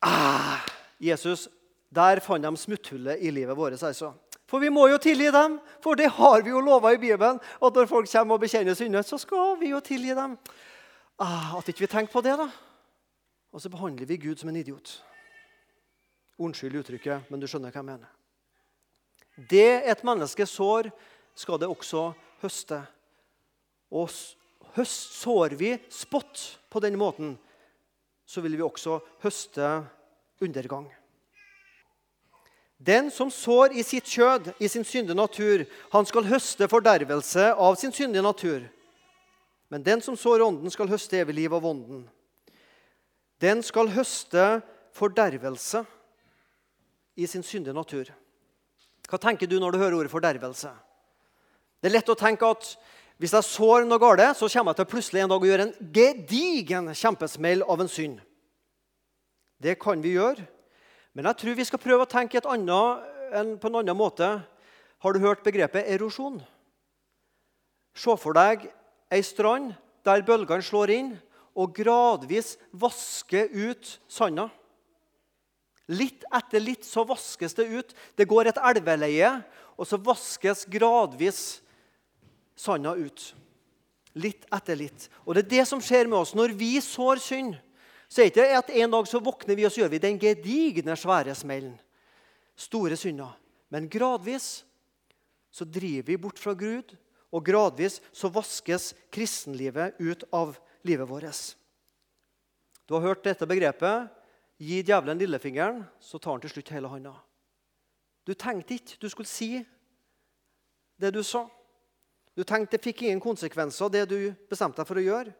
[0.00, 0.60] ah,
[1.00, 1.48] Jesus,
[1.90, 3.82] der fant de smutthullet i livet vårt.
[3.82, 4.12] altså.
[4.46, 7.38] For vi må jo tilgi dem, for det har vi jo lova i Bibelen.
[7.62, 10.38] At når folk kommer og bekjenner synder, så skal vi jo tilgi dem.
[11.18, 12.48] Ah, at ikke vi tenker på det, da.
[13.52, 15.02] Og så behandler vi Gud som en idiot.
[16.38, 18.10] Unnskyld uttrykket, men du skjønner hva jeg mener.
[19.50, 20.90] Det et menneske sår,
[21.34, 22.10] skal det også
[22.42, 22.82] høste.
[23.90, 24.10] Og
[24.76, 27.34] høst sår vi spott på denne måten,
[28.26, 29.68] så vil vi også høste
[30.40, 30.86] undergang.
[32.80, 37.74] Den som sår i sitt kjød, i sin syndige natur, han skal høste fordervelse av
[37.76, 38.62] sin syndige natur.
[39.68, 42.06] Men den som sår ånden, skal høste evig liv av ånden.
[43.40, 44.62] Den skal høste
[44.96, 45.84] fordervelse
[47.20, 48.08] i sin syndige natur.
[49.10, 50.72] Hva tenker du når du hører ordet fordervelse?
[51.80, 52.74] Det er lett å tenke at
[53.20, 55.90] hvis jeg sår noe galt, så kommer jeg til plutselig en dag å gjøre en
[55.92, 58.16] gedigen kjempesmell av en synd.
[59.60, 60.46] Det kan vi gjøre.
[61.12, 63.04] Men jeg tror vi skal prøve å tenke annet,
[63.60, 64.30] på en annen måte.
[65.04, 66.40] Har du hørt begrepet erosjon?
[67.92, 68.70] Se for deg
[69.12, 69.74] ei strand
[70.06, 71.12] der bølgene slår inn
[71.52, 74.48] og gradvis vasker ut sanda.
[75.90, 77.96] Litt etter litt så vaskes det ut.
[78.16, 79.40] Det går et elveleie,
[79.76, 81.58] og så vaskes gradvis
[82.60, 83.30] sanda ut.
[84.20, 85.08] Litt etter litt.
[85.24, 87.58] Og Det er det som skjer med oss når vi sår synd
[88.10, 90.18] så er det ikke at en dag så våkner vi og så gjør vi den
[90.18, 91.76] gedigne, svære smellen.
[92.58, 93.36] Store synder.
[93.70, 94.64] Men gradvis
[95.54, 96.96] så driver vi bort fra Gud,
[97.30, 101.54] og gradvis så vaskes kristenlivet ut av livet vårt.
[102.86, 104.10] Du har hørt dette begrepet.
[104.60, 107.14] Gi djevelen lillefingeren, så tar han til slutt hele hånda.
[108.26, 109.62] Du tenkte ikke du skulle si
[111.00, 111.46] det du sa.
[112.40, 115.32] Du tenkte det fikk ingen konsekvenser, det du bestemte deg for å gjøre.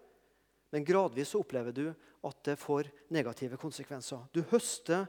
[0.68, 4.26] Men gradvis så opplever du at det får negative konsekvenser.
[4.36, 5.06] Du høster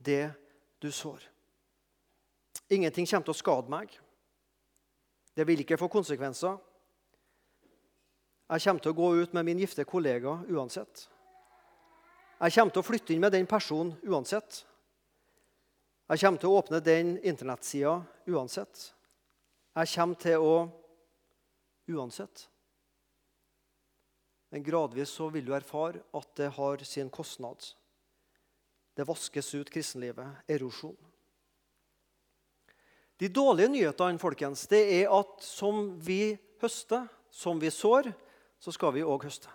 [0.00, 0.30] det
[0.80, 1.20] du sår.
[2.72, 3.92] Ingenting kommer til å skade meg.
[5.36, 6.56] Det vil ikke få konsekvenser.
[8.48, 11.02] Jeg kommer til å gå ut med min gifte kollega uansett.
[12.40, 14.62] Jeg kommer til å flytte inn med den personen uansett.
[16.08, 17.98] Jeg kommer til å åpne den internettsida
[18.32, 18.86] uansett.
[19.76, 20.56] Jeg kommer til å
[21.90, 22.48] Uansett.
[24.54, 27.64] Men gradvis så vil du erfare at det har sin kostnad.
[28.94, 30.44] Det vaskes ut kristenlivet.
[30.46, 30.96] Erosjon.
[33.18, 38.10] De dårlige nyhetene folkens, det er at som vi høster, som vi sår,
[38.58, 39.50] så skal vi òg høste.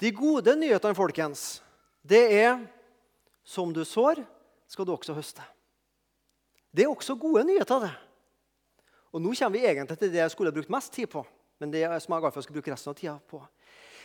[0.00, 1.60] De gode nyhetene folkens,
[2.02, 2.62] det er
[3.44, 4.22] som du sår,
[4.70, 5.44] skal du også høste.
[6.70, 7.80] Det er også gode nyheter.
[7.80, 8.09] det.
[9.10, 11.26] Og Nå kommer vi egentlig til det jeg skulle brukt mest tid på.
[11.60, 13.42] men det som jeg skal bruke resten av tiden på.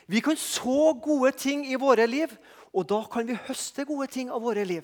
[0.08, 2.28] Vi kan så gode ting i våre liv,
[2.74, 4.84] og da kan vi høste gode ting av våre liv.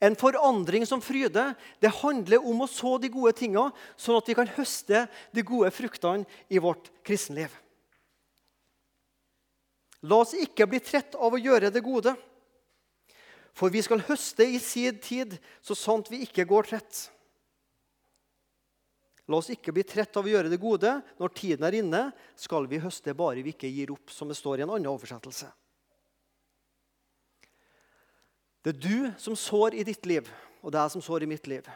[0.00, 4.36] En forandring som fryder, det handler om å så de gode tingene, sånn at vi
[4.38, 5.02] kan høste
[5.34, 7.50] de gode fruktene i vårt kristenliv.
[10.08, 12.14] La oss ikke bli trett av å gjøre det gode.
[13.52, 17.10] For vi skal høste i sin tid, så sant vi ikke går trett.
[19.30, 20.90] La oss ikke bli trett av å gjøre det gode.
[21.20, 22.00] Når tiden er inne,
[22.34, 25.46] skal vi høste bare vi ikke gir opp, som det står i en annen oversettelse.
[28.60, 30.26] Det er du som sår i ditt liv,
[30.60, 31.68] og det er jeg som sår i mitt liv.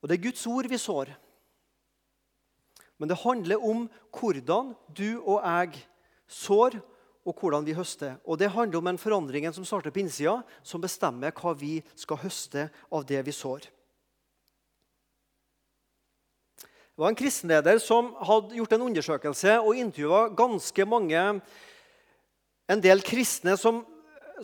[0.00, 1.10] Og det er Guds ord vi sår.
[3.00, 3.82] Men det handler om
[4.14, 5.82] hvordan du og jeg
[6.30, 6.78] sår,
[7.28, 8.16] og hvordan vi høster.
[8.24, 12.16] Og Det handler om en forandring som starter på innsida, som bestemmer hva vi skal
[12.22, 13.66] høste av det vi sår.
[17.00, 21.22] Det var en kristenleder som hadde gjort en undersøkelse og intervjua ganske mange
[22.68, 23.78] En del kristne som,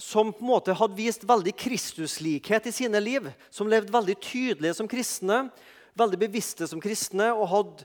[0.01, 3.29] som, på en måte hadde vist veldig Kristuslikhet i sine liv.
[3.53, 5.51] Som levde veldig tydelige som kristne,
[6.01, 7.29] veldig bevisste som kristne.
[7.29, 7.85] og hadde,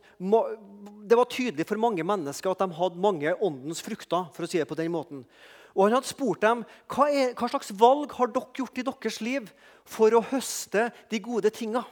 [1.03, 4.31] Det var tydelig for mange mennesker at de hadde mange åndens frukter.
[4.31, 5.25] for å si det på den måten.
[5.75, 9.19] Og Han hadde spurt dem hva, er, hva slags valg har dere gjort i deres
[9.19, 9.51] liv
[9.83, 11.83] for å høste de gode tinga.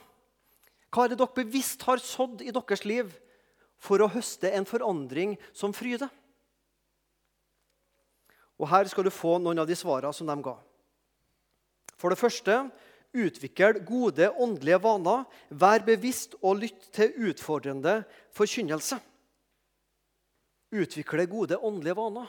[0.90, 3.12] Hva er det dere bevisst har sådd i deres liv
[3.80, 6.10] for å høste en forandring som fryder?
[8.60, 10.58] Og Her skal du få noen av de svarene som de ga.
[11.96, 12.56] For det første
[13.16, 15.24] utvikle gode åndelige vaner.
[15.50, 18.00] Vær bevisst og lytt til utfordrende
[18.36, 19.00] forkynnelse.
[20.70, 22.28] Utvikle gode åndelige vaner.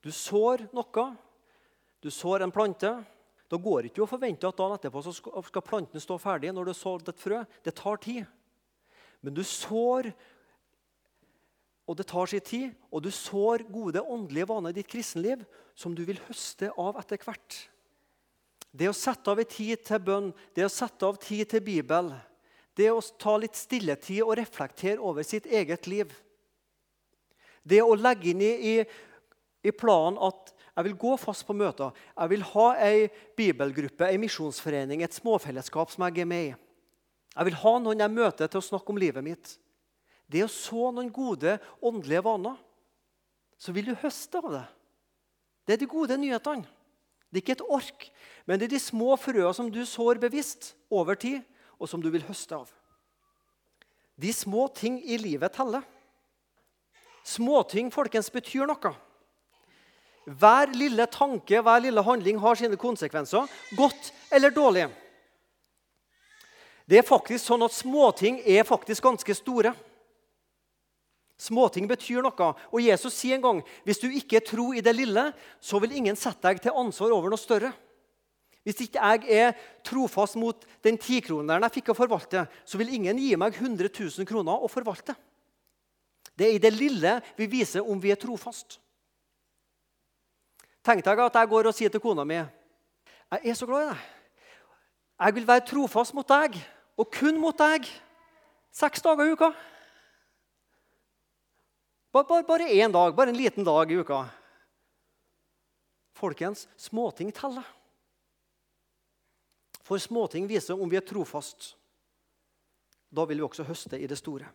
[0.00, 1.06] Du sår noe.
[2.00, 2.94] Du sår en plante.
[3.50, 6.52] Da går det ikke å forvente at dagen etterpå skal planten stå ferdig.
[6.52, 7.44] når du har sådd et frø.
[7.62, 8.26] Det tar tid.
[9.22, 10.10] Men du sår,
[11.86, 15.94] og det tar sin tid, og du sår gode åndelige vaner i ditt kristenliv som
[15.94, 17.70] du vil høste av etter hvert.
[18.76, 22.10] Det å sette av tid til bønn, det å sette av tid til Bibel,
[22.76, 26.10] det å ta litt stilletid og reflektere over sitt eget liv.
[27.64, 28.74] Det å legge inn i, i,
[29.66, 31.94] i planen at jeg vil gå fast på møter.
[32.12, 33.06] Jeg vil ha ei
[33.38, 36.54] bibelgruppe, ei misjonsforening, et småfellesskap som jeg er med i.
[37.36, 39.56] Jeg vil ha noen jeg møter til å snakke om livet mitt.
[40.28, 42.56] Det å så noen gode åndelige vaner,
[43.56, 44.64] så vil du høste av det.
[45.66, 46.68] Det er de gode nyhetene.
[47.26, 48.04] Det er ikke et ork,
[48.46, 51.40] men det er de små frøene som du sår bevisst over tid,
[51.76, 52.70] og som du vil høste av.
[54.16, 55.84] De små ting i livet teller.
[57.26, 58.94] Småting folkens, betyr noe.
[60.26, 63.46] Hver lille tanke, hver lille handling har sine konsekvenser,
[63.78, 64.88] godt eller dårlig.
[66.86, 69.72] Det er faktisk sånn at Småting er faktisk ganske store.
[71.36, 72.52] Småting betyr noe.
[72.72, 75.28] Og Jesus sier en gang hvis du ikke tror i det lille,
[75.60, 77.72] så vil ingen sette deg til ansvar over noe større.
[78.66, 79.52] Hvis ikke jeg er
[79.86, 84.26] trofast mot den tikroneren jeg fikk å forvalte, så vil ingen gi meg 100 000
[84.26, 85.14] kroner å forvalte.
[86.34, 88.80] Det er i det lille vi viser om vi er trofast.
[90.86, 92.38] Tenk deg at jeg går og sier til kona mi
[93.26, 94.02] jeg er så glad i deg.
[95.18, 96.58] Jeg vil være trofast mot deg,
[96.94, 97.88] og kun mot deg,
[98.70, 99.48] seks dager i uka.
[102.14, 104.20] Bare, bare én dag, bare en liten dag i uka.
[106.16, 107.66] Folkens, småting teller.
[109.82, 111.74] For småting viser om vi er trofast.
[113.10, 114.46] Da vil vi også høste i det store.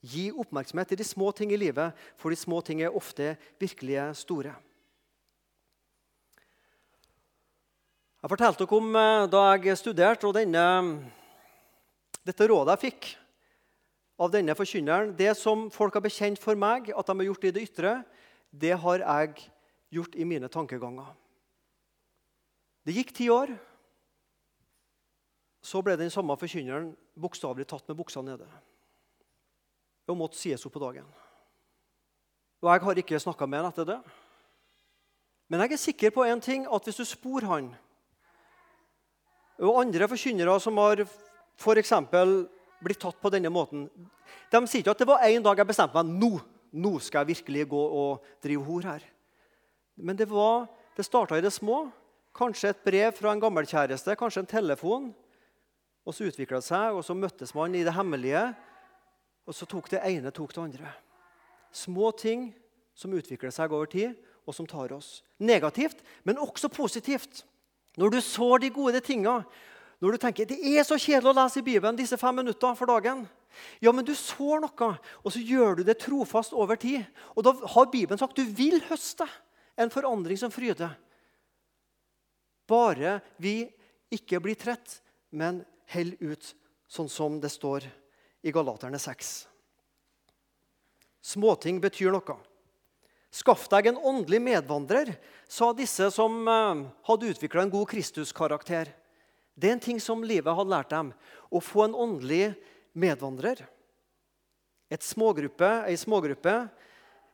[0.00, 4.08] Gi oppmerksomhet til de små ting i livet, for de små ting er ofte virkelige
[4.18, 4.56] store.
[8.20, 10.62] Jeg fortalte dere om eh, da jeg studerte og denne
[12.20, 13.06] Dette rådet jeg fikk
[14.20, 17.54] av denne forkynneren, det som folk har bekjent for meg at de har gjort i
[17.56, 17.94] det ytre,
[18.52, 19.46] det har jeg
[19.96, 21.08] gjort i mine tankeganger.
[22.84, 23.54] Det gikk ti år.
[25.64, 28.48] Så ble den samme forkynneren bokstavelig tatt med buksa nede
[30.10, 31.06] og måtte sies opp på dagen.
[32.60, 34.02] Og Jeg har ikke snakka med ham etter det.
[35.48, 37.70] Men jeg er sikker på en ting, at hvis du spor han,
[39.60, 41.92] og andre forkynnere som har f.eks.
[42.80, 43.88] blitt tatt på denne måten
[44.50, 46.30] De sier ikke at det var en dag jeg bestemte meg nå,
[46.72, 49.04] nå skal jeg virkelig gå og drive hor her.
[50.00, 51.88] Men det, var, det starta i det små.
[52.36, 55.10] Kanskje et brev fra en gammel kjæreste, kanskje en telefon.
[56.06, 58.44] Og så utvikla det seg, og så møttes man i det hemmelige.
[59.46, 60.94] Og så tok det ene tok det andre.
[61.74, 62.50] Små ting
[62.96, 65.20] som utvikler seg over tid, og som tar oss.
[65.38, 67.44] Negativt, men også positivt.
[67.98, 69.40] Når du sår de gode tinga,
[70.00, 72.88] når du tenker det er så kjedelig å lese i Bibelen disse fem minutter for
[72.88, 73.26] dagen
[73.82, 74.90] Ja, men du sår noe,
[75.24, 77.02] og så gjør du det trofast over tid.
[77.34, 79.26] Og da har Bibelen sagt du vil høste
[79.74, 80.94] en forandring som fryder.
[82.70, 83.64] Bare vi
[84.14, 85.00] ikke blir trett,
[85.34, 86.52] men holder ut,
[86.86, 87.88] sånn som det står
[88.46, 89.32] i Galaterne 6.
[91.34, 92.38] Småting betyr noe.
[93.30, 95.12] Skaff deg en åndelig medvandrer,
[95.46, 98.90] sa disse som eh, hadde utvikla en god Kristus-karakter.
[99.54, 101.12] Det er en ting som livet hadde lært dem.
[101.50, 102.54] Å få en åndelig
[102.92, 103.62] medvandrer.
[104.90, 106.54] Et smågruppe, Ei smågruppe,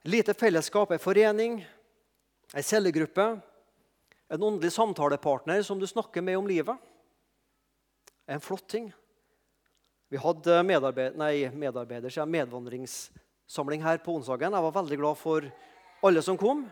[0.04, 1.62] lite fellesskap, ei forening,
[2.52, 3.30] ei cellegruppe.
[4.28, 6.76] En åndelig samtalepartner som du snakker med om livet.
[8.26, 8.90] En flott ting.
[10.10, 14.52] Vi hadde medarbeid, nei, medarbeider, medvandringssamling her på onsdagen.
[14.52, 15.46] Jeg var veldig glad for
[16.06, 16.64] alle som kom.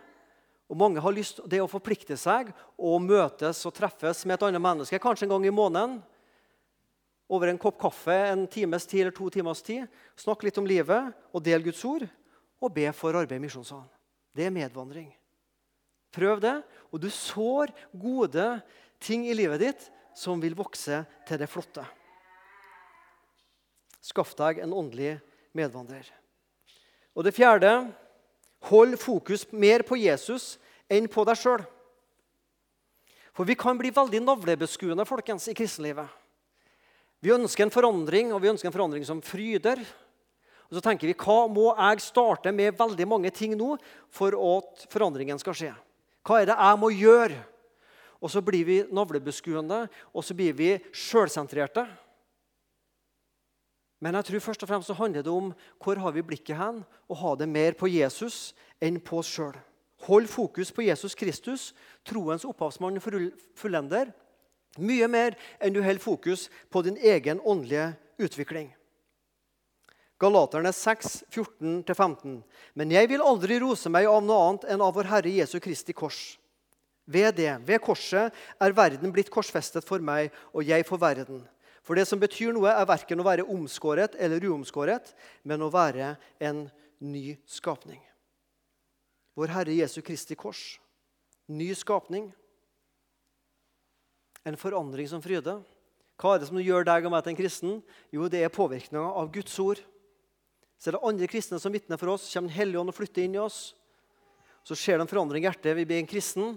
[0.71, 4.63] Og Mange har lyst det å forplikte seg og møtes og treffes med et annet
[4.63, 5.99] menneske, kanskje en gang i måneden.
[7.29, 9.89] Over en kopp kaffe en times tid eller to timers tid.
[10.17, 12.07] Snakke litt om livet og del Guds ord.
[12.61, 13.89] Og be for arbeid i misjonssalen.
[14.35, 15.11] Det er medvandring.
[16.15, 16.55] Prøv det,
[16.95, 18.45] og du sår gode
[19.03, 21.85] ting i livet ditt som vil vokse til det flotte.
[24.05, 25.17] Skaff deg en åndelig
[25.57, 26.07] medvandrer.
[27.15, 27.73] Og det fjerde
[28.71, 30.55] hold fokus mer på Jesus
[30.91, 31.65] enn på deg sjøl.
[33.35, 36.07] For vi kan bli veldig navlebeskuende folkens, i kristenlivet.
[37.25, 39.81] Vi ønsker en forandring, og vi ønsker en forandring som fryder.
[40.69, 43.75] Og så tenker vi, Hva må jeg starte med veldig mange ting nå
[44.13, 45.73] for at forandringen skal skje?
[46.25, 47.41] Hva er det jeg må gjøre?
[48.25, 49.85] Og så blir vi navlebeskuende,
[50.15, 51.85] og så blir vi sjølsentrerte.
[54.05, 56.83] Men jeg tror først og fremst så handler det om hvor har vi blikket hen,
[57.09, 58.53] og ha det mer på Jesus
[58.85, 59.57] enn på oss sjøl.
[60.05, 61.71] Hold fokus på Jesus Kristus,
[62.05, 63.07] troens opphavsmann og
[63.57, 64.13] fullender.
[64.77, 68.75] Mye mer enn du holder fokus på din egen åndelige utvikling.
[70.21, 72.43] Galaterne 6, 14-15.
[72.75, 75.97] Men jeg vil aldri rose meg av noe annet enn av vår Herre Jesu Kristi
[75.97, 76.37] kors.
[77.05, 81.43] Ved det, ved korset, er verden blitt korsfestet for meg, og jeg for verden.
[81.85, 85.13] For det som betyr noe, er verken å være omskåret eller uomskåret,
[85.45, 86.65] men å være en
[87.05, 88.01] ny skapning.
[89.37, 90.79] Vår Herre Jesu Kristi kors.
[91.51, 92.31] Ny skapning.
[94.49, 95.61] En forandring som fryder.
[96.21, 97.79] Hva er det som gjør deg og meg til en kristen?
[98.15, 99.81] Jo, det er påvirkninga av Guds ord.
[100.79, 102.31] Så er det andre kristne som vitner for oss.
[102.33, 103.75] kommer Den hellige ånd og flytter inn i oss.
[104.65, 105.77] Så skjer det en forandring i hjertet.
[105.77, 106.55] Vi blir en kristen.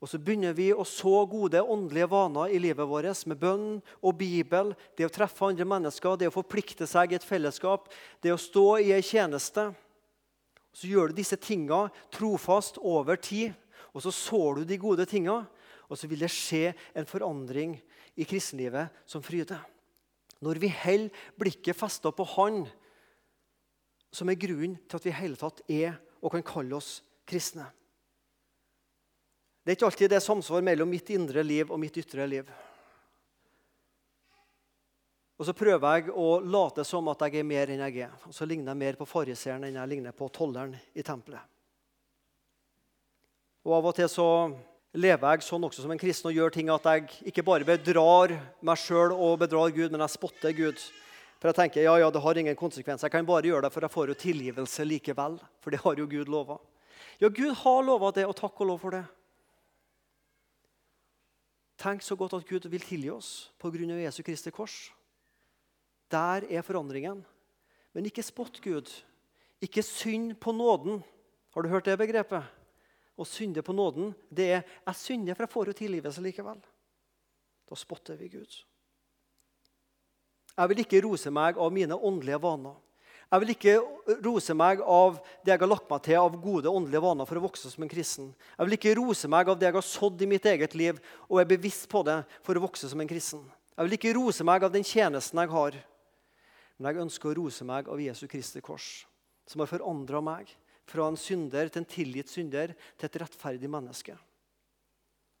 [0.00, 3.66] Og så begynner vi å så gode åndelige vaner i livet vårt med bønn
[4.00, 7.90] og Bibel, det å treffe andre mennesker, det å forplikte seg i et fellesskap,
[8.24, 9.66] det å stå i ei tjeneste.
[10.72, 13.52] Så gjør du disse tinga trofast over tid,
[13.92, 15.42] og så sår du de gode tinga.
[15.90, 17.74] Og så vil det skje en forandring
[18.14, 19.58] i kristenlivet som fryder.
[20.40, 22.62] Når vi holder blikket festa på Han,
[24.14, 27.66] som er grunnen til at vi hele tatt er og kan kalle oss kristne.
[29.60, 32.48] Det er ikke alltid det er samsvar mellom mitt indre liv og mitt ytre liv.
[35.40, 38.16] Og Så prøver jeg å late som at jeg er mer enn jeg er.
[38.28, 41.40] Og Så ligner jeg mer på fariseeren enn jeg ligner på tolleren i tempelet.
[43.64, 44.26] Og Av og til så
[44.96, 48.32] lever jeg sånn også som en kristen og gjør ting at jeg ikke bare bedrar
[48.64, 50.80] meg sjøl og bedrar Gud, men jeg spotter Gud.
[51.40, 53.04] For jeg tenker ja, ja, det har ingen konsekvens.
[53.04, 55.38] Jeg kan bare gjøre det, for jeg får jo tilgivelse likevel.
[55.64, 56.58] For det har jo Gud lova.
[57.20, 59.04] Ja, Gud har lova det, og takk og lov for det.
[61.80, 63.96] Tenk så godt at Gud vil tilgi oss pga.
[64.02, 64.90] Jesu Kristi kors.
[66.10, 67.24] Der er forandringen.
[67.94, 68.90] Men ikke spott Gud.
[69.60, 71.02] Ikke synd på nåden.
[71.54, 72.44] Har du hørt det begrepet?
[73.20, 76.62] Å synde på nåden, det er 'jeg synder, for jeg får jo tilgivelse likevel'.
[77.68, 78.64] Da spotter vi Gud.
[80.56, 82.76] Jeg vil ikke rose meg av mine åndelige vaner.
[83.30, 83.74] Jeg vil ikke
[84.26, 87.44] rose meg av det jeg har lagt meg til av gode åndelige vaner for å
[87.44, 88.32] vokse som en kristen.
[88.56, 91.38] Jeg vil ikke rose meg av det jeg har sådd i mitt eget liv og
[91.38, 93.44] er bevisst på det for å vokse som en kristen.
[93.76, 95.78] Jeg vil ikke rose meg av den tjenesten jeg har,
[96.74, 98.88] men jeg ønsker å rose meg av Jesu Kristi kors,
[99.46, 100.50] som har forandra meg
[100.90, 104.16] fra en synder til en tilgitt synder til et rettferdig menneske.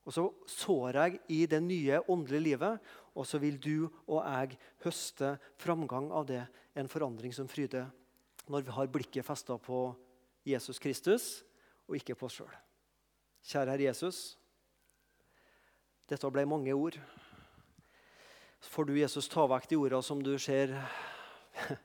[0.06, 2.78] Og så sår jeg i det nye åndelige livet,
[3.14, 6.44] og så vil du og jeg høste framgang av det.
[6.78, 7.88] En forandring som fryder
[8.50, 9.90] når vi har blikket festa på
[10.46, 11.30] Jesus Kristus
[11.88, 12.52] og ikke på oss sjøl.
[13.46, 14.20] Kjære Herre Jesus.
[16.10, 16.98] Dette ble mange ord.
[18.60, 20.74] Får du, Jesus, ta vekk de ordene som du ser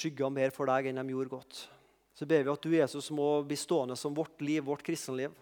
[0.00, 1.62] skygga mer for deg enn de gjorde godt.
[2.16, 5.32] Så ber vi at du, Jesus, må bli stående som vårt liv, vårt kristenliv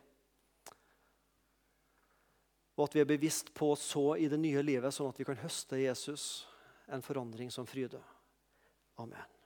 [2.81, 5.27] og at vi er bevisst på å så i det nye livet, sånn at vi
[5.29, 6.47] kan høste Jesus
[6.89, 8.01] en forandring som fryder.
[9.05, 9.40] Amen.